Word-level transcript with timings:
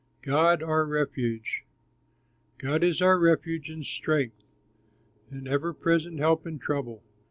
GOD 0.23 0.63
OUR 0.63 0.87
REFUGE 0.87 1.63
God 2.57 2.83
is 2.83 3.03
our 3.03 3.19
refuge 3.19 3.69
and 3.69 3.85
strength, 3.85 4.43
An 5.29 5.47
ever 5.47 5.75
present 5.75 6.17
help 6.17 6.47
in 6.47 6.57
trouble. 6.57 7.03